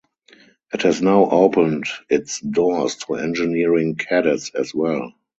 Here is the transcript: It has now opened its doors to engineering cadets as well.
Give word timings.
It 0.73 0.81
has 0.81 0.99
now 0.99 1.29
opened 1.29 1.85
its 2.09 2.39
doors 2.41 2.95
to 3.05 3.17
engineering 3.17 3.97
cadets 3.97 4.49
as 4.55 4.73
well. 4.73 5.13